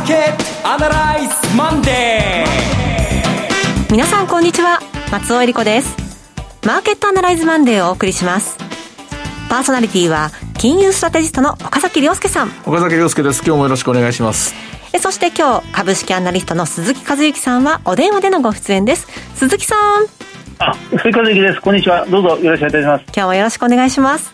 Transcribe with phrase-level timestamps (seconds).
[0.00, 3.92] ーケットアナライズマンデー。
[3.92, 4.80] 皆さんこんにちは。
[5.12, 5.96] 松尾恵理子です。
[6.66, 8.56] マーケットアナライズマンデーをお送りします。
[9.50, 12.48] パーソナリティは金融ストラテジストの岡崎亮介さん。
[12.64, 13.42] 岡崎亮介です。
[13.44, 14.54] 今日もよろしくお願いします。
[14.98, 19.06] そして今日株式アナリストの鈴木和之さんはお電話でのご出演です。
[19.34, 20.06] 鈴木さん。
[20.60, 21.60] あ、鈴木和之です。
[21.60, 22.06] こんにちは。
[22.06, 23.04] どうぞよろしくお願いします。
[23.14, 24.32] 今日もよろしくお願いします。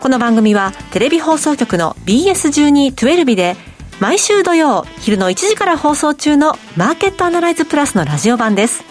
[0.00, 3.56] この番組はテレビ放送局の BS1212 で
[4.00, 8.82] 毎週土曜昼の1時から放送中のマーケットアナライズプラスのラジオ版です。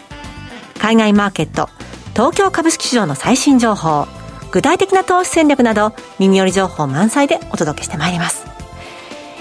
[0.79, 1.69] 海外マーケット、
[2.13, 4.07] 東京株式市場の最新情報、
[4.51, 8.45] 具体的な投資戦略など耳寄り情報満載でお届けしてまいります。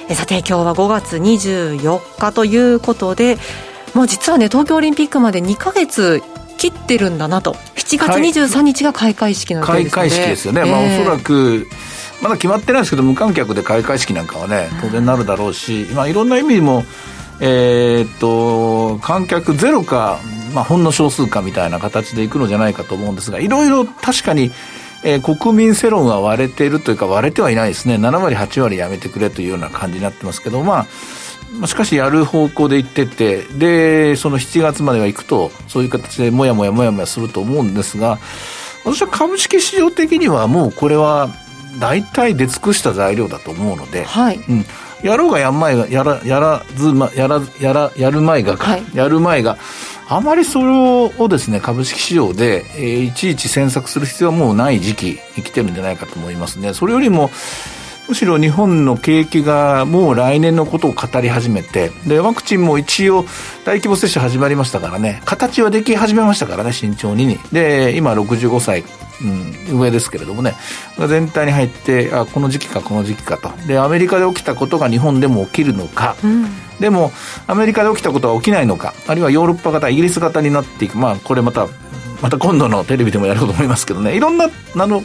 [0.08, 3.38] えさて今日は5月24日ということで、
[3.94, 6.22] もう実はね東京オリンピックまで2か月
[6.58, 7.56] 切ってるんだなと。
[7.76, 11.66] 7月23日が開会式の開会式ですよね、えー、まあ、おそらく
[12.22, 16.84] まだ決まってないですけど無観客で開会式なんかはね当然なるだろうし、まあ、いろんな意味も
[17.40, 20.20] えー、っと観客ゼロか、
[20.54, 24.52] まあ、ほんの少数かみたいな形でいくのじゃないかと思うんですがいろいろ確かに
[25.04, 27.96] えー、国民世論は割れているというか割れてはいないですね。
[27.96, 30.86] 7割8割やめてくれというような感じになってますけどま
[31.60, 38.18] あしかしやる方向でいっててでその7月まではいくとそういう形でもやもやもやもやすると思うんですが
[38.84, 41.28] 私は株式市場的にはもうこれは
[41.78, 44.36] 大体出尽くした材料だと思うので、はい。
[44.36, 44.64] うん、
[45.02, 49.58] やろうがやんまいがやらやらず、ま、やらやらやる前が、はい、やる前が
[50.08, 55.06] あまりそれをですね株式市場で、えー、いちいち詮索する必要はもうない時期
[55.36, 56.74] に来てるんじゃないかと思いますね。
[56.74, 57.30] それよりも
[58.08, 63.24] むしろ日本の景気がもう来年のことを語り始めて、で、ワクチンも一応
[63.64, 67.38] 大規模接種始まりましたからね、形はでき始めましたからね、慎重に。
[67.52, 68.84] で、今65歳、
[69.70, 70.54] うん、上ですけれどもね、
[71.08, 73.50] 全体に入って、あ、この時期かこの時期かと。
[73.66, 76.46] で、アメリカで起きたことが日本でも起きるのか、うん、
[76.80, 77.12] でも、
[77.46, 81.68] アメリカで起きたことは起きないのか、あるいはヨーロッパ型、イギリス型になっていく、まあ、これまた、
[82.20, 85.02] また今度のテレビでもやろうと思いますけどね、いろんな、あの、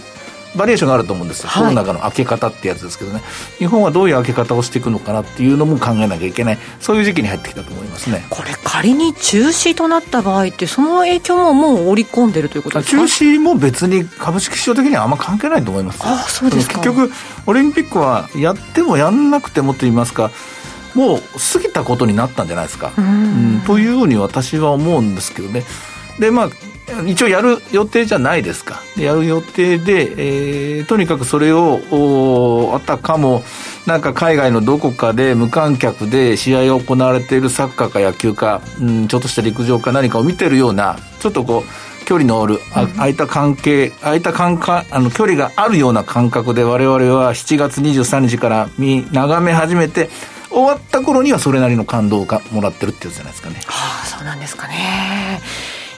[0.56, 3.22] バリエーションがあると思うんですよ、はい、コロナ禍の開け方ってやつですけどね。
[3.58, 6.58] 日本はどういう開け方をしていくのかなっていうのも考えなきゃいけない。
[6.80, 8.26] そういう時期に入ってきたと思いますね。
[8.30, 13.08] これ仮に中止となった場合ってその影響ももう織り込んでるということですか？
[13.08, 17.12] 中止も別に株式市場的にはあんま関係ないと思いますあそうです結局
[17.46, 20.32] オリンピックはやってもやんなくてもと言いますか
[20.96, 21.20] もう
[21.54, 22.92] 過ぎたことになったんじゃないですか。
[22.98, 25.64] うん、というように私は思うんですけどね。
[26.20, 26.50] で、まあ、
[27.06, 28.82] 一応やる予定じゃないですか。
[28.98, 33.44] やる予定で、えー、とにかくそれを、あたかも、
[33.86, 50.10] なんか海外のどこかで無観客で試合が行われているサッカーか野球か、うん、ちょっとした陸上か何かを見てるような、ちょっとこう、距離のある、あ空いた関係、空いた感覚、あの、距離があるような感覚で我々は7月23日から見、眺め始めて、
[50.50, 53.60] 終わった頃にはそれなりの感動をもらってるってやつじゃないですかね。
[53.66, 55.42] はあ、そうなんですかね。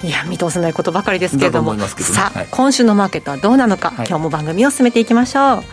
[0.01, 5.63] いや見通せないことばかりですけれども、ね、さあ、はい、今週のマーケットはどうなのか、はい、今日も番組を進めていきましょう。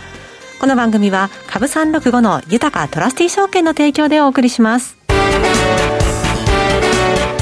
[0.58, 4.96] この番組は株三六五の豊かトラスティ証券の提供でお送りします。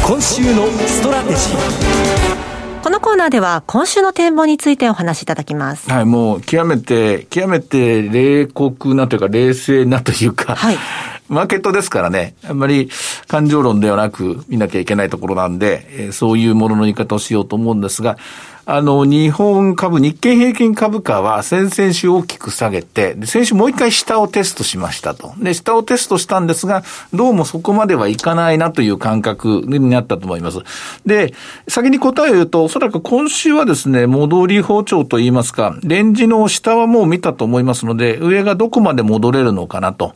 [0.06, 2.83] 今週のストラテジー。
[2.83, 5.91] このコーナーでは今週の展望についてお話しいただきます。
[5.91, 10.77] はい、もう極めて、極めて冷酷なというか冷静なというか、はい、
[11.29, 12.91] マーケットですからね、あんまり
[13.29, 18.19] 感情論ではなく見なきゃいけないところなんで、えー、そういうものの言い方をしようと思うんですが、
[18.67, 25.35] あの、日本株、日経平均株価は先々週大きく下げて、先週もう一回下をテストしましたと。
[25.39, 30.61] で、下をテストしたんですが、どうもそこまではいかないなという感覚になったと思います。
[31.05, 31.35] で、
[31.69, 40.15] 先に答えを言うと、おそらく今週はですね、戻り包丁と言いますか、レンジの下はもう見たと思いますので、上がどこまで戻れるのかなと。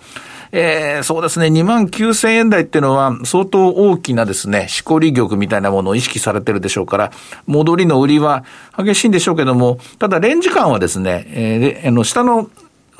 [0.52, 7.12] えー、そうですね、2万9000円台っていうのは相当大きなですね、しこり玉みたいなものを意識されてるでしょうから、
[7.46, 8.44] 戻りの売りは
[8.76, 12.50] 激しいんでしょうけども、ただレンジ感はですね、えー、あの、下の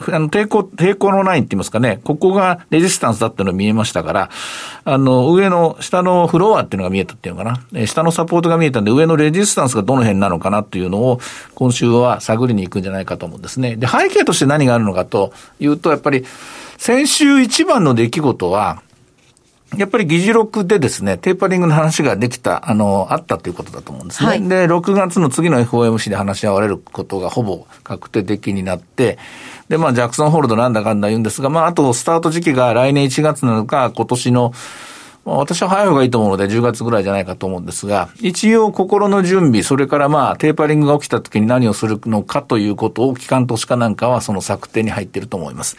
[0.06, 4.30] あの、抵抗、抵抗のラインって言いますかね、ここがレジスタンスだっていうのが見えましたから、
[4.84, 11.20] あの、上の、下のフロアっていうのが見えたっていうのかな、下のサポートが見えたんで、上のレジスタンスがどの辺なのかなっていうのを、
[11.54, 13.74] 今週は探りに行くんじゃないかと思うんですね。
[13.74, 16.24] で、背景として何があるのかというと、やっぱり、
[16.78, 18.82] 先週一番の出来事は、
[19.76, 24.28] やっぱり議事録でですね、テーパリングの話ができた、あの、あったということだと思うんですね。
[24.28, 29.18] はい、で、6月の次の FOMC で話し合われることがほぼ確定的になって、
[29.68, 34.52] で、まあ、ジャクソンホールドなんだかんだ言うんですが、まあ、あとスタート時期が来年1月なのか、今年の
[35.36, 45.76] 私は早い方がいいと思うので10月ぐらいじゃないかと思うんですが、一応心の準備、それからまあテーパリングが起きた時に何をするのかということを機関投資家なんかはその策定に入っていると思います。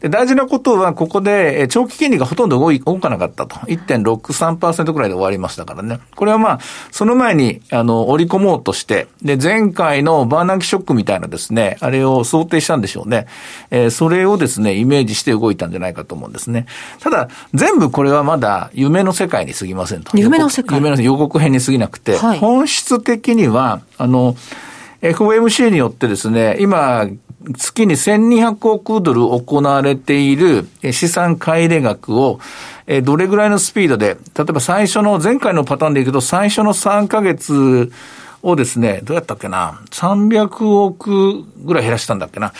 [0.00, 3.56] で、大事なことは、ここで、長期金利がほとんど動い動かなかったと。
[3.56, 6.00] 1.63%くらいで終わりましたからね。
[6.16, 6.58] これはまあ、
[6.90, 13.26] その前に、あの、織り込もうとして、で、前回のバーナンキショックみたいなですね、あれを想定したんでしょうね。
[13.70, 16.66] えー、それをですね、イメージして動いたんじゃないかと思うんですね。
[17.00, 20.16] ただ、全部これはまだ夢の世界に過ぎませんと。
[20.16, 24.34] 夢の世界夢の予告編に過ぎなくて、はい、本質的には、あの、
[25.02, 27.06] FOMC によってですね、今、
[27.56, 32.40] 月に1200億ドル行われている資産買い入れ額を、
[33.02, 37.90] どれぐらいのスピードで、例えば最初の、前回のパターンでいくと最初の3ヶ月
[38.42, 42.52] をですね、どうやったっけな、300億ぐらい減らしたんだっけな。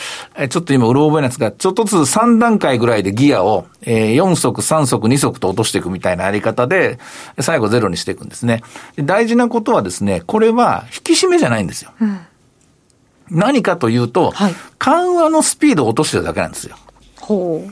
[0.48, 6.98] ちょっと今、うろ覚えなんですが、ちょっとずつ3段階ぐらいでギアを、4足、3足、2足と落としていくみたいなやり方で、
[7.38, 8.62] 最後ゼロにしていくんですね。
[8.96, 11.92] 大事なことはですね、これは引き締めじゃないんですよ。
[12.00, 12.20] うん
[13.30, 16.76] 何かというと、はい、緩和のスピードを落としてるだけなんですよ。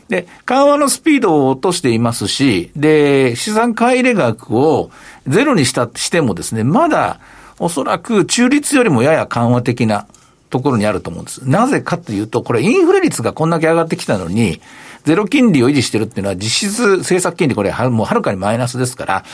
[0.08, 4.90] で、緩和のスピードを落としていますし、で、資産買い入れ額を
[5.26, 7.19] ゼロにしたしてもですね、まだ
[7.58, 10.06] おそらく中立よりもやや緩和的な
[10.50, 11.49] ところにあると思うんです。
[11.49, 14.60] なぜかというと、これインフレ率がこんだけ上がってきたのに、
[15.05, 19.25] ゼロ金利を維持してるっていうのは実質政策金利これもうはるかにマイナスですから、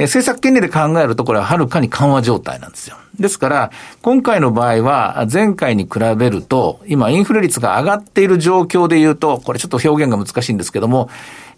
[0.00, 2.96] え政策金利で考えるとこれははるかに緩和状態なんですよ。
[3.18, 3.70] ですから、
[4.00, 11.10] 今回の場合は前回に比べると、今インフレ率が上がっている状況で言うと、これちょっと表現が難しいんですけども、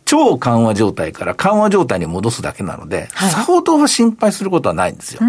[0.05, 5.21] 超緩和状態から緩和状態に戻すだけなので、はい、さほどは心配することはないんですよ。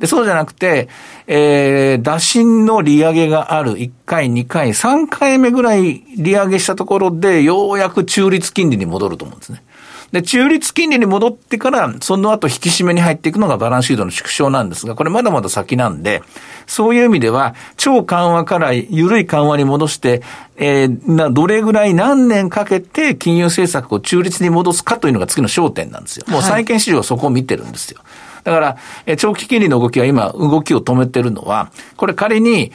[0.00, 0.88] でそうじゃなくて、
[1.26, 9.62] えー、打診の利上げがある1回、2回、3回目ぐらい利上げしたところで、ようやく中立金利に戻ると思うんですね。
[10.12, 16.22] で、中立金利に戻ってから、その後引き締めに入っていくのがバランスシートの縮小なんですが、これまだまだ先なんで、
[16.66, 20.22] そういう意味では、超緩和から緩い緩和に戻して、
[20.56, 26.24] えー、な、どれぐらい何年かけて金融政策を中立に戻すかというのが次の焦点なんですよ。
[26.28, 28.00] もう債券市場はそこを見てるんですよ。
[28.02, 28.60] はいだか
[29.06, 32.72] ら、長期金利の動きは今、動きを止めてるのは、これ仮に、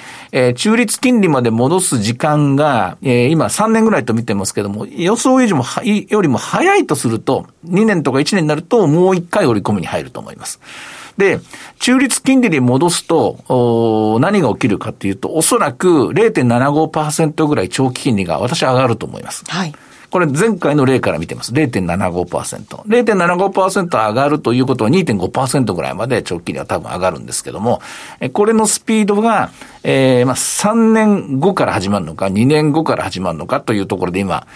[0.56, 10.60] 中立金利まで戻す時間が、今3年ぐらいと見てますけども、予想以上も、よりも早いとすると、2年とか1年になると、もう1回折り込みに入ると思います。
[11.18, 11.40] で、
[11.80, 19.44] 中立金利に戻すと、何が起きるかっていうと、おそらく0.75%ぐらい長期金利が私は上がると思います。
[19.48, 19.74] はい。
[20.10, 21.54] これ前回の例から見てます。
[21.54, 22.84] 0.75%。
[22.84, 27.82] 0.75%上がるということは2.5%ぐらいまで長期には多分上がるんですけども、
[28.34, 29.52] これのスピードが、
[29.84, 34.48] えー、まあ3年後から始まるのか、2年後から始まるのかというところで今、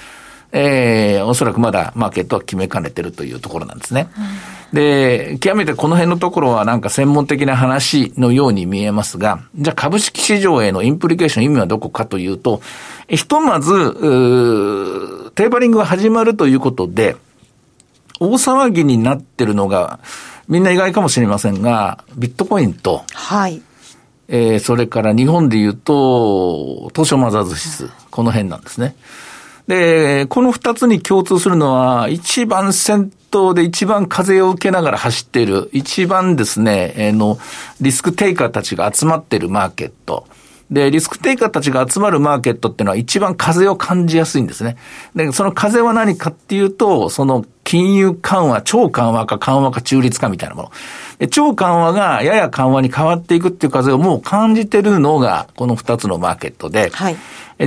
[0.56, 4.10] えー、おそらくまだマーケットは決めかねてるというところなんですね。
[4.72, 12.62] うん、で、極めてこの辺のところはなんか専門的な話のように見えますが、じゃあ株式市場へのインプリケーション意味はどこかというと、
[13.08, 13.74] ひとまず、
[15.36, 17.16] テーパリングが始まるということで、
[18.20, 20.00] 大騒ぎになってるのが、
[20.48, 23.62] みんな意外かもしれませんが、ビットコインと、はい。
[24.28, 28.96] えー、それから日本で言うと、東証マザーズ指数、この辺なんですね。
[29.68, 37.40] で、この二つに共通するのは、一番先頭で一番風を受けながら走っている、一番ですね、えー、の、
[37.82, 40.28] リスクテイカーたちが集まっているマーケット。
[40.74, 44.76] で、リスクテイカーたちが集まるマーケットっていうのは一番風を感じやすいんですね。
[45.16, 50.72] で、その風は何かっていうと、その金融緩和、超緩和か緩和か中立かみたいなもの。
[51.20, 57.18] で超緩和がやや緩和に変わっていくっていう風をもう感じてるのが、この二つのマーケットで、はい、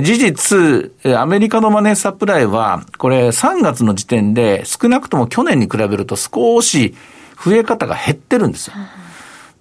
[0.03, 6.93] 事実、アメリカのマネーサプライは、これ3月の時点で少なくとも去年に比べると少し
[7.41, 8.73] 増え方が減ってるんですよ。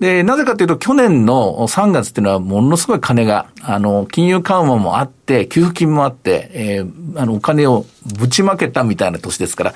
[0.01, 7.87] で、なぜかというと、去年の3月っていうのはものすごい金が、あの、金融緩和もあって、給付金もあって、えー、あの、お金を
[8.19, 9.75] ぶちまけたみたいな年ですから、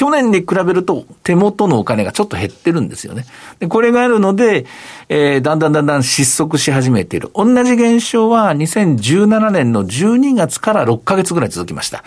[0.00, 3.26] 去年に比べると手元のお金がちょっと減ってるんですよね。
[3.58, 4.64] でこれがあるので、
[5.10, 7.30] えー、だんだんだんだん失速し始めている。
[7.34, 12.02] 同じ現象は2017年の12月から6ヶ月ぐらい続きました。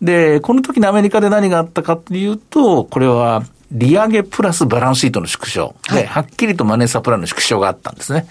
[0.00, 5.74] で、この時のアメリカで何があったかというと、これは利上げプラスバランスシートの縮小。
[5.92, 8.26] で、はっきりとマネーサプライの縮小があったんですね。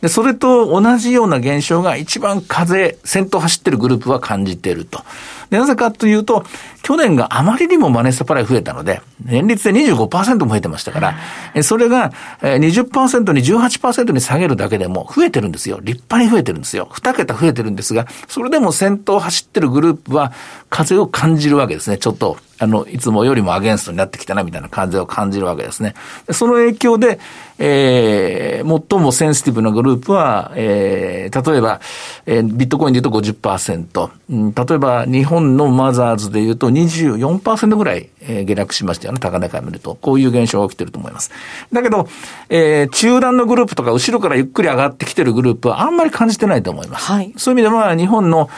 [0.00, 5.02] で、それと同じような現象が一番風、先頭走ってるグループは感じていると。
[5.50, 6.44] で、なぜかというと、
[6.82, 15.80] 去年があまりにもマネーサプライ増えたので、年率で25%も増えてましたから、はい、それが20%に18%に下げるだけでも増えてるんですよ。
[15.82, 16.88] 立派に増えてるんですよ。
[16.92, 20.32] 2桁増えてるんですが、それでも先頭走ってるグループは
[20.70, 21.98] 風を感じるわけですね。
[21.98, 25.94] ちょっとあの、いつもよりもアゲンストになってきたなみたいな感じを感じるわけですね。
[26.32, 27.20] その影響で、
[27.60, 31.80] えー、最もセンシティブなグループは、えー、例えば、
[32.26, 39.96] えー、ビットコインで言うと50%、うん、例えば日本のマザーズで言うと24%ぐらい、えー、下落しましたよね、高値から見ると。
[39.96, 41.30] こういう現象が起きてると思います。
[41.72, 42.08] だけど、
[42.48, 47.10] えー、中段のグループとか後ろからゆっくり上がってきてるグループはあんまり感じてないと思います。
[47.10, 48.50] はい、そういう意味では日本の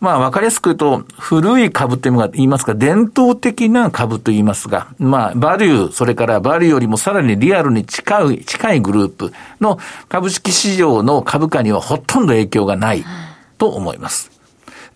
[0.00, 9.78] まあ、わかりやすく言うと、古い株というのが言いますか、伝統的な株と言いますが、まあ、バリュー、それからバリューよりもさらにリアルに近い、近いグループの
[10.08, 13.04] 株式市場の株価にはほとんど影響がない
[13.58, 14.30] と思います。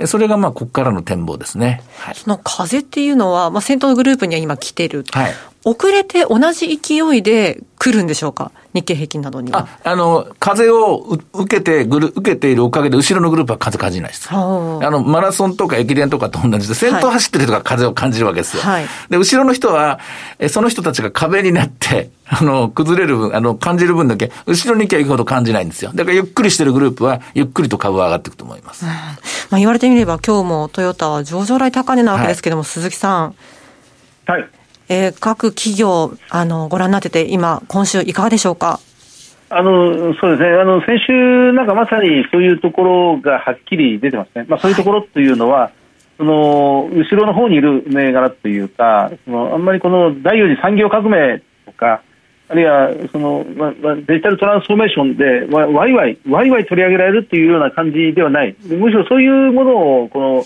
[0.06, 1.82] それがまあ、ここからの展望ですね。
[1.98, 5.04] はい、その風っていうのは、まあ、先頭のグループには今来てる。
[5.10, 5.32] はい。
[5.64, 8.50] 遅れて同じ勢いで来るんでしょうか？
[8.72, 9.68] 日経平均などには。
[9.84, 14.28] あ、あの、風を受けて、ぐる、受けているおかげで、後ろのグループは風感じないです。
[14.30, 18.62] あの、マラソンとか駅伝とかと同じで、先頭走ってる人が風を感じるわけですよ。
[18.62, 19.98] はい、で、後ろの人は、
[20.38, 25.90] え、その人たちが壁になって、 あの、崩れる分、あの、感じる分だけ、後ろに行けば行くほど感じないんですよ。
[25.92, 28.84] だから、ゆっくりしてるグループは、ゆっくりと株は上がっていくと思います。
[28.84, 28.96] うん、ま
[29.52, 33.34] あ、言われてみれば、今日もトヨタは上場来高値なわけですけども、はい、鈴木さん。
[34.26, 34.48] はい。
[34.92, 38.80] えー、各企業、あの、ご覧になってて、今、今週いかがでしょうか？
[39.48, 40.48] あのそうですね。
[40.60, 45.72] あの先週、なんかまさにそういうところがはっきり出てますね、まあ、そういうところというのは、はい、
[46.18, 52.02] その後ろの方にいる銘柄というか、そのあんまりこの第4次産業革命とか、
[52.48, 60.44] あるいはその、まま、デジタルトランスフォーメーションでわわいわい、わいわい取り上げられるというような感じではない、むしろそういうものをこの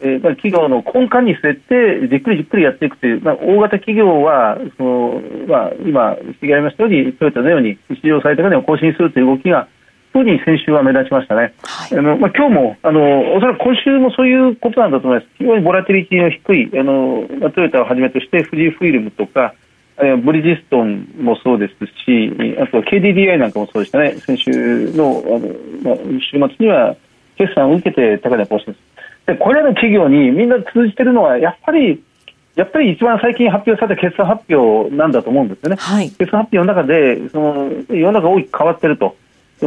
[0.00, 9.68] えー、企業の根幹に据えて、じっくりじっくりやっていくという、まあ、大型企業は、そのまあ、今、指摘ありましたように、トヨタのように、市場最高値を更新するという動きが、
[10.12, 11.52] 特に先週は目立ちましたね。
[11.62, 15.28] はい、あのまあ、今日もあの、おそらく今週もそういうことなんだと思います。
[15.38, 19.54] 非常にボラティリティの低い、あのまあ、トヨタをはじめとして、富士フイルムとか、
[19.98, 21.74] ブリヂストンもそうです
[22.04, 25.48] し、あとは KDDI なんかもそうでしたね、先週のあの、
[25.82, 26.96] まあ、週末には
[27.36, 28.95] 決算を受けて高値更新です。
[29.26, 32.02] でこれらの企業にみんな通じてるのはやっぱり
[32.54, 39.16] やっぱり一番最近発表された決算発表なんだと思うんですよね、はい、決算発表の中でその世の中大きく変わってると、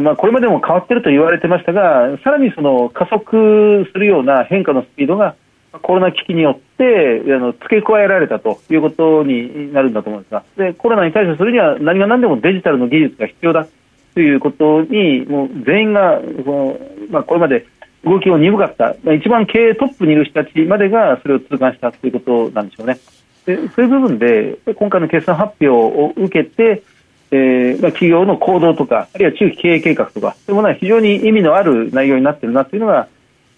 [0.01, 5.35] まあ、これまでも変わってると言われてましたがさらにその加速するような変化のスピードが
[5.83, 10.43] コロナ危機によってあの付け加えられたということになるんだと思うんですが。
[10.57, 13.67] でコロナに対処するには何が何でもデジタルの技術が必要だ
[14.15, 16.79] ということにもう全員がこの、
[17.11, 17.67] まあ、これまで
[18.03, 22.99] 動きを鈍かった、一番経営トップにいる人たちまでがそれを痛感したということなんでしょうね。
[23.45, 26.83] でそういう部分で、今回の決算発表を受けて、
[27.31, 33.07] えーまあ、企業の行動とか、あるいは中期経営計画とか、そういうものは非常に意味のある内容になっているなというのが、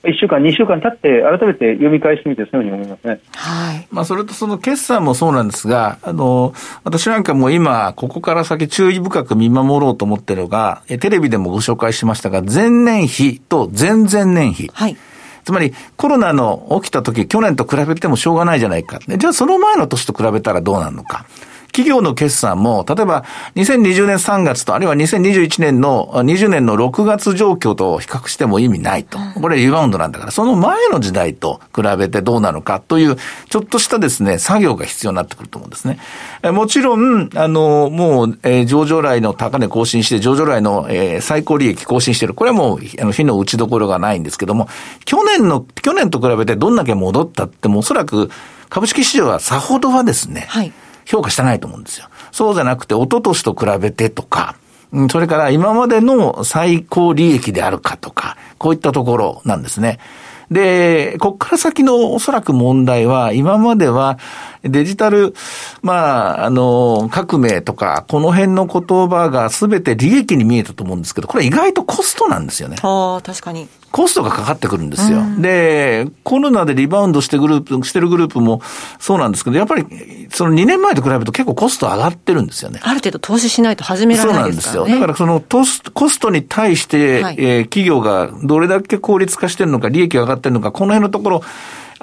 [0.03, 3.19] 1週間、2週間経って、改めて読み返してみて、そういうふうに思いますね。
[3.35, 3.87] はい。
[3.91, 6.53] まあ、それとその決算もそうなんですが、あの、
[6.83, 14.71] 私なんかも今、ここから先注意深く見守ろうと思ってるのが、テレビでもご紹介しましたが、前年比と前々年比。
[14.73, 14.97] はい。
[15.43, 18.99] つまり、コロナの起きた時、去年と比べてもしょうがないじゃないか。
[19.07, 21.25] じゃあ、その前の年と比べたらどうなるのか。
[21.71, 23.23] 企業の決算も、例えば
[23.55, 29.17] 2020年3月と、あるいは2021年の、20年の6月状況と比較しても意味ないと。
[29.41, 33.17] これリバウンドなんだから、その前の時代と比べてどうなのかという、
[33.49, 35.99] ちょっとしたですね、作業が必要になってくると思うんですね。
[36.51, 42.33] もちろん、あの、もう、えー、上場来の高値更新して、上場来の、えー、最高利益更新してる。
[42.33, 44.67] これはもう、あの、火の打ちどころがないんですけども、
[45.05, 48.29] 去年の、去年と比べてどんだけ戻ったっても、おそらく
[48.69, 50.71] 株式市場はさほどはですね、はい
[51.05, 52.07] 評価してないと思うんですよ。
[52.31, 54.55] そうじゃなくて、一昨年と比べてとか、
[55.09, 59.99] それから今までの最高利益であるかとか、こういったところなんですね。
[60.51, 64.19] で、こっから先のおそらく問題は、今までは
[64.63, 65.33] デジタル、
[65.81, 72.77] まあ、あの、革命とか、この辺の言葉が全て利益に見えたと思うんですけど、これ意外とコストなんですよね。
[72.81, 73.67] ああ、確かに。
[73.91, 75.19] コストがかかってくるんですよ。
[75.19, 78.61] うん、で、コロナでリバウンドしてグループ、してるグループも
[78.99, 82.79] そうなんですけど、やっぱり、その2年前と比べると結構コスト上がってるんですよね。
[82.83, 84.85] ある程度投資しないと始められないですからね。
[84.85, 84.99] そうなんですよ。
[84.99, 91.43] だからそのコスコストに対して、はい、えー、企業がどれだけ効率化してるのか、利益が上がってるのか、この辺のところ、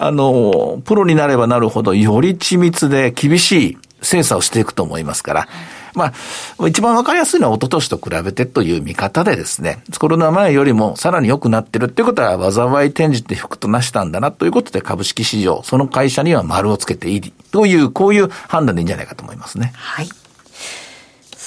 [0.01, 5.49] あの、プロになればなるほど、より緻密で厳しい精査をしていくと思いますから、
[5.95, 6.13] ま
[6.61, 19.73] あ、一番わかりやすいのは一昨年と比べてという見方でですね、コロナ前よりもさらに良くなってるっていうことは、災い転じて福となしたんだなということで、株式市場、その会社には丸をつけていいという、こういう判断でいいんじゃないかと思いますね。
[19.75, 20.09] はい。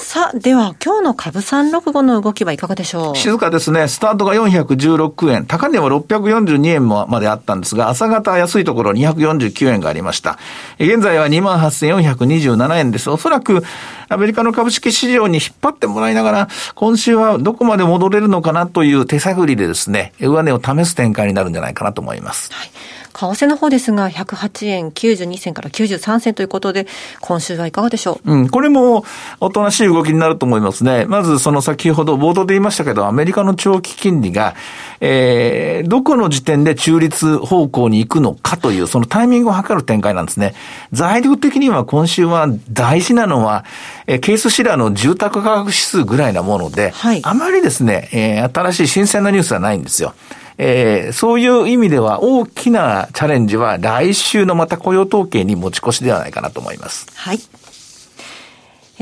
[0.03, 3.15] さあ、では今日の株365の動きはいかがでしょう？
[3.15, 3.88] 静かですね。
[3.88, 5.46] スタートが416円。
[5.46, 10.38] 高値は642円まであったんですが、朝方安いところ249円がありました。
[10.79, 13.10] 現在は28,427円です。
[13.10, 13.63] おそらく
[14.10, 22.51] アメリカの株式市場に引っ張ってもらいながら、今週はどこまで戻れるのかなという手探りでですね、上値を試す展開になるんじゃないかなと思います。
[22.51, 22.72] はい
[23.11, 26.87] 為替の方ですが、108円92銭から93銭ということで、
[27.19, 28.33] 今週はいかがでしょう？
[28.33, 29.05] うん、これも
[29.39, 31.05] おとなしい動きになると思いますね。
[31.05, 34.55] まず、その先ほど冒頭で言いましたけど、アメリカの長期金利が、
[34.99, 40.53] えー、どこの時点で中立方向に行くのかという、そのタイミングを測る展開なんですね。
[40.91, 43.65] 材料的には今週は大事なのは、
[44.07, 50.13] えー、ケースシラーの住宅価格指数ぐらいなもので、はい、あまりですね、えー、新しい新鮮なニュースはないんですよ。
[50.58, 57.08] えー、そういう意味では大きなチャレンジは来週のまた雇用統計に持ち越しではないかなと思います。
[57.15, 57.39] はい。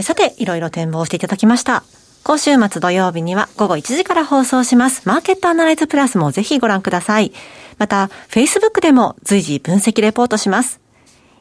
[0.02, 1.84] さて、いろいろ展望していただきました。
[2.24, 5.08] 今週末土曜日には午後1時から放送します。
[5.08, 7.32] マーケットアナライズプラスもぜひご覧ください。
[7.78, 10.80] また、Facebook でも随時分析レポートします。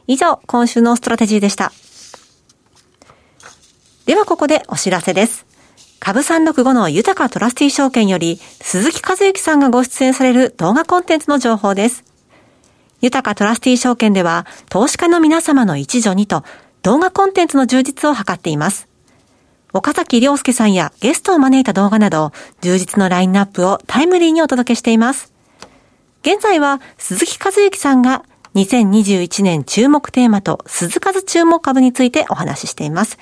[0.07, 1.71] 以上、今週のストラテジーでした。
[4.05, 5.48] ではここでお知らせです。
[5.99, 12.03] 株365の豊かトラスティ証券より、鈴木和之さんがご出演される動画コンテンツの情報です。
[13.01, 16.43] 豊かトラスティ証券では、投資家の皆様の一助にと、
[16.83, 18.87] 動画コンテンツの充実を図っています。
[19.73, 25.33] 岡崎良介さんやゲストを招いた動画など、充実のラインナップをタイムリーにお届けしています。
[26.21, 28.23] 現在は、鈴木和之さんが
[28.55, 33.17] 2021年注目テーマと鈴数注目株についてお話ししています。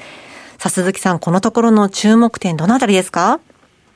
[0.58, 3.40] さあ、鈴木さん、このところの注目点、どのあたりですか？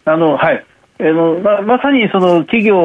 [0.06, 0.64] あの、はい。
[1.00, 2.76] あのままさにその企業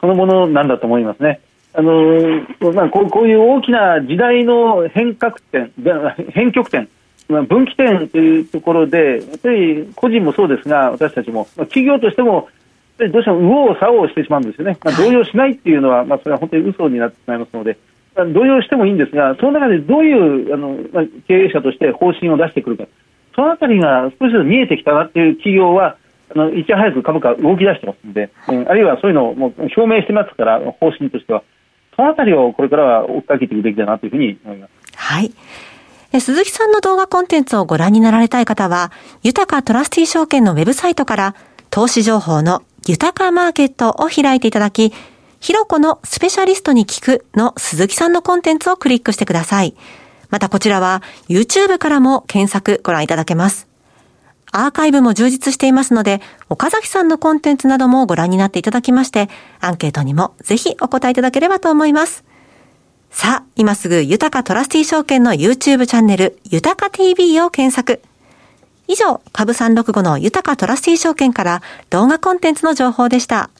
[0.00, 1.40] そのものなんだと思いますね。
[1.72, 2.42] あの
[2.74, 5.72] まあ、こうこういう大きな時代の変革点、
[6.28, 6.90] 変局点、
[7.28, 12.48] まあ、分岐点というところで、やっぱり個人もそうですが、私たちも、まあ、企業としても、
[12.98, 17.78] どうしても右往左往してしまうんですよね、まあ、動揺しないっていうのは、まあ、それは本当に嘘になってしまいますので、
[18.24, 20.12] 動揺してもいいんですが、その中でどうい
[20.50, 22.84] うあの、まあ、経営者として方針を出してくるか、
[23.34, 25.96] そのあたりが少しずつ見えてきたなっていう企業は、
[26.34, 31.42] あのいち早く株価動き出してますんで、うん、あるいはそういうのをもう表明してますから、方針としては、
[31.96, 34.70] そのあたりをこれからは追っかけていくべきだなというふうに思います。
[34.96, 35.32] はい。
[36.18, 38.90] 鈴木さんの動画コンテンツをご覧になられたい方は、
[39.22, 41.34] 豊かトラスティ証券のウェブサイトから、
[41.70, 44.92] 投資情報の豊かマーケットを開いていただき、
[45.40, 49.74] ひろこのスペシャリストに聞くの鈴木さんのコンテンツをクリックしてください。
[50.28, 53.66] またこちらは YouTube からも検索ご覧いただけます。
[54.52, 59.28] アーカイブも充実していますので、岡崎さんのコンテンツなどもご覧になっていただきまして、
[59.60, 62.24] アンケートにもぜひお答えいただければと思います。
[63.10, 68.02] さあ、今すぐ豊かトラスティ証券の YouTube チャンネル、豊か TV を検索。
[68.88, 73.50] 以上、株365の豊かトラスティ証券から動画コンテンツの情報でした。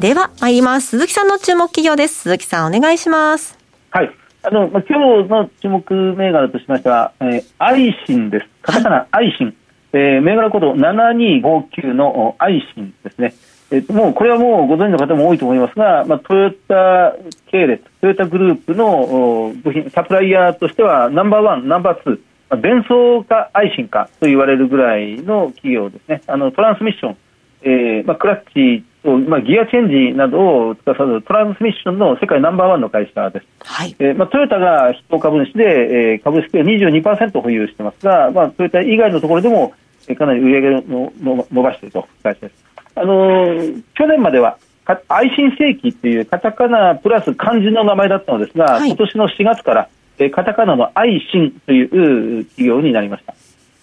[0.00, 0.90] では、参ります。
[0.90, 2.20] 鈴木さんの注目企業です。
[2.22, 3.58] 鈴木さん、お願いします。
[3.90, 4.10] はい。
[4.44, 8.46] あの、まあ、今日の注目銘柄としましては、えー、アイシンです。
[8.62, 9.56] カタカナ、アイシン。
[9.92, 13.34] えー、銘柄コード7259のアイシンですね。
[13.72, 17.16] えー、もう、これはもうご存知の方も多いと思いますが、まあ、トヨタ
[17.50, 22.18] 系列、トヨタグループの部品、サプライヤーとしてはナンバーワン、ナンバーツー、まあ、
[22.56, 26.22] 伝送か愛心かと言われるぐらいの企業ですね。
[26.26, 27.16] あの、トランスミッション、
[27.62, 33.46] えー、まあ、クラッチと、まあ、ギアチェンジなどを司るトランスミッションの世界ナンバーワンの会社です。
[33.64, 33.94] はい。
[33.98, 39.74] えー、まあ、トヨタが筆頭株主で、えー、株式を22%保有してますが、まあ、トヨタ以外のところでも、
[40.06, 40.82] えー、かなり売り上げを
[41.18, 42.64] の伸ばしていると会社です。
[42.94, 44.58] あのー、去年までは、
[45.08, 53.34] 愛心正規っていうカタカナプラス漢字の名前だったのですが、はい、今年の4月からえカタカナの愛心という企業になりました。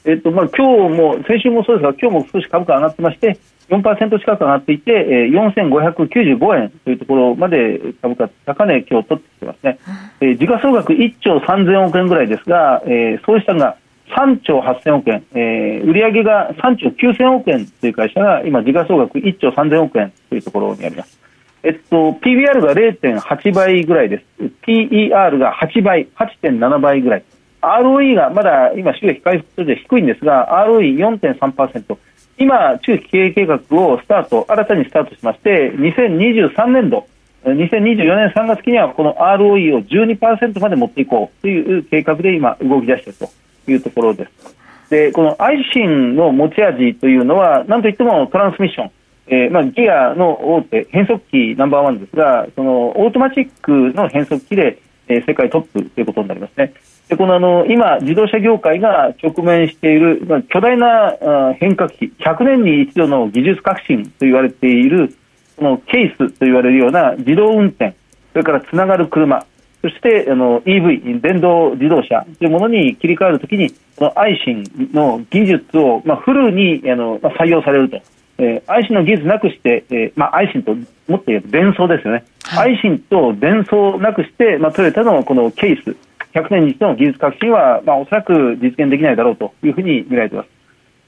[0.05, 9.79] えっとまあ、今日も、先週もそうですが、今日も少し株価上がってまして、4%近く上がっていて、え4595円というところまで株価、高値、今日取ってきてますね。
[10.21, 13.77] えー、時価総額1兆3000億円ぐらいですが、えー、総資産が
[14.15, 21.24] 3兆8000億円、えー、売上が3兆9000億円という会社が、今、時価総額1兆3000億円というところにあります。
[21.65, 24.43] えっと、PBR が0.8倍ぐらいです。
[24.67, 27.23] PER が8倍、8.7倍ぐらい。
[27.59, 31.97] ROE がまだ今、収益回復で低いんですが、ROE4.3%。
[32.37, 37.07] 今、中期経営計画をスタート、新たにスタートしまして、2023年度、
[37.43, 43.19] 2024年3月期にはこの ROE を12%まで持っていこうという計画で今、動き出している
[43.65, 44.55] というところです。
[44.91, 48.91] でこのアイシンの持ち味というのは、なんといってもトランスミッション、
[49.27, 56.73] えーまあ、ギアの大手、変速機ナンバーワンですが、そのオートマチックの変速機で、えー、世界トップということになりますね。
[57.09, 61.15] でこのあの今、自動車業界が直面している、まあ、巨大な
[61.49, 65.15] あ変革期、100年に一度の技術革新と言われている、
[65.57, 67.95] このケースと言われるような自動運転、
[68.33, 69.45] それからつながる車、
[69.81, 78.01] そしてあの EV、電動自動車というものに切り替えるときに、このアイシンの技術を、まあ、フルにあの、まあ、採用されると。
[78.37, 85.95] えー、アイシンの技術なくして、えーまあ、アイシンともっと言うと電装ですよね、はい、アイシンと電装をなくして、まあ、トヨタのこのケース、
[86.33, 90.49] 100年に一度の技術革新は、まあ、おそらく実現できないだろうというふうに見られています。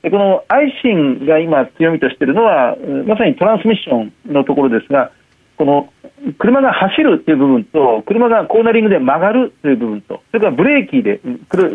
[0.04, 5.12] でこのアイシンが今強みとしているのは、まさにトランスミッションのところですが、
[5.58, 5.92] この
[6.38, 11.20] 車が走るという部分と、車がコーナリングで曲がるという部分と、それからブレーキで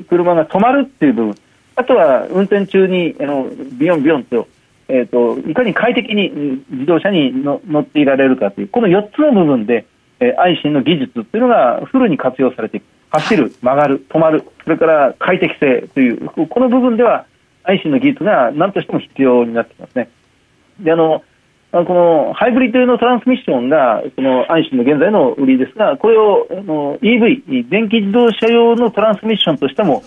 [0.08, 1.34] 車が止まるという部分、
[1.74, 4.46] あとは運転中にあのビヨンビヨンと,、
[4.88, 9.86] えーと、いかに快適に自動車に乗っていられるかという、この4つの部分で、
[10.20, 12.84] えー、愛心の技術というのがフルに活用されていく。
[13.12, 17.26] 走る、曲がる、止まる、それから快適性という、この部分では、
[17.62, 20.08] 愛心の技術が何としても必要になってきますね。
[20.80, 21.22] であの
[21.72, 30.02] このハイブリッド用のトランスミッションが、このアンシンの現在の売りですが、これをあの EV、電気自動車用のトランスミッションとしても、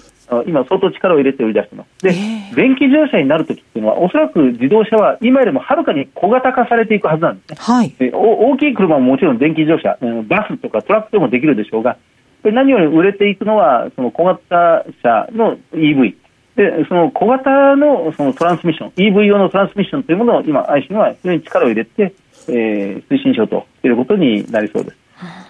[0.45, 2.03] 今、相当力を入れて売り出しています。
[2.03, 2.11] で、
[2.55, 7.57] 電気自動車になるときっていうのは、おそらく自動車は今よりもはるかに小型化されていくはずなんですね。
[7.59, 11.97] はい、大きい車ももちろん電気自動車、バスとかトラックでもできるでしょうが、
[12.43, 16.15] 何より売れていくのは、その小型車の EV。
[16.55, 22.13] で、その小型のそのトランスミッション、EV 用のトランスミッションというものを今、アイシンは非常に力を入れて、
[22.47, 24.97] えー、推進しようということになりそうです。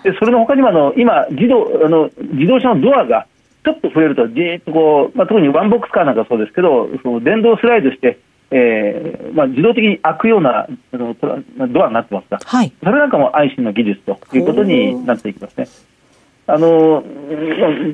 [0.03, 3.27] で、それの他にもあの、今、自動、あの、自動車のドアが
[3.65, 8.19] ちょっと増えると、じーっとこう、まあ、特にワンボックスカーなんかそうですけど、その電動スライドして、
[8.51, 15.67] えーまあ、自動的に開くようなあのドアになってますが、はい、それなんかもアイシンの技術ということになっていきますね。
[16.47, 17.04] あの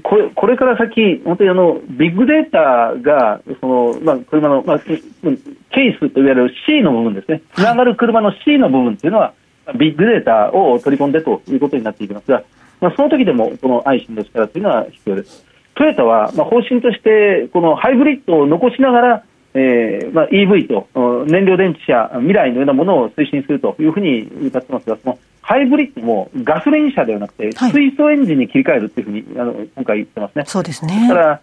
[0.04, 9.34] これこれから先、本当にあのビッグデータがその、まあ、車の、まあ、ケースといわれる C の部分ですね、つながる車の C の部分というのは、
[9.80, 12.44] ビッグデータを取り込んでということになっていきますが、
[12.82, 15.51] まあ、その時でもこのアイシンの力というのは必要です。
[15.76, 20.88] トヨタは、まあ、方針として、このハイブリッドを残しながら、えーまあ、EV と
[21.26, 30.46] 燃料電池車、未来のようなものを推進するというふうに歌ってますが、そのハイブリッドもガソリン車ではなくて、水素エンジンに切り替えるというふうにあの今回言ってますね。
[30.46, 31.08] そうですね。
[31.10, 31.42] だから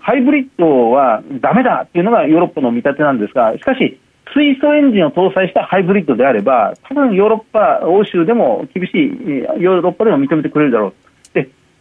[0.00, 3.98] ハイブリッドはだめだっていうのがヨーロッパの見立てなんですが、しかし、
[4.34, 10.94] 水素エンジンを搭載したハイブリッドであれば、多分ヨーロッパ、欧州でも厳しい、ヨーロッパでも認めてくれるだろう。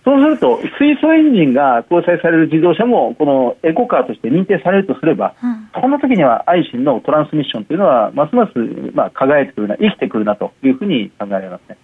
[0.06, 8.52] そうすると、水素エンジンが搭載される自動車も、このエコカーとして認定されるとすれば、うん、その時にはアイシンのトランスミッションというのは、ますます、
[8.94, 11.78] まあ、輝いてくるな、生きてくるなというふうに考えられますね。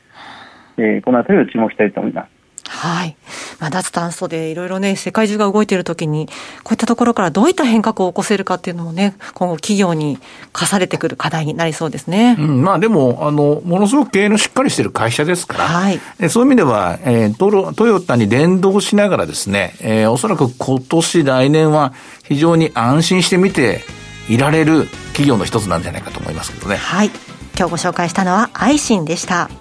[0.78, 2.41] えー、このあたりを注目したいと思います。
[2.82, 3.16] はい。
[3.60, 6.26] まあ、脱炭素でいろいろね、世界中が動いているときに、
[6.64, 10.18] こういったところからどういった変革を起こせるかっていうのもね、今後企業に
[10.52, 12.36] 課されてくる課題になりそうですね。
[12.40, 23.84] うん、まあでも、あの、ものすごく経営のしっかりしている会社ですから、はい、そういう意味では、えー、トトヨタに連動しながらですね、えー、おそらく今年来年は非常に安心して見て
[24.28, 26.78] いられる企業の一つなんじゃないかと思いますけどね。
[26.78, 27.12] はい。
[27.56, 29.52] 今日ご紹介したのは、アイシンでした。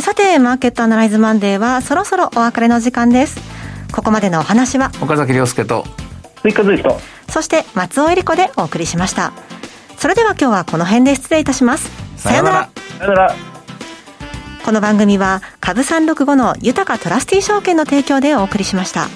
[0.00, 3.38] さて、マーケットアナライズマンデーはそろそろお別れの時間です。
[3.92, 5.84] ここまでのお話は、岡崎亮介と、
[6.40, 9.32] 鈴木和之と、そして松尾恵里子でお送りしました。
[9.98, 11.90] それでは今日はこの辺で失礼いたします。
[12.16, 12.68] さようなら。
[12.98, 13.34] さよなら。
[14.64, 19.08] この番組は、株365の豊かトラスティ証券の提供でお送りしました。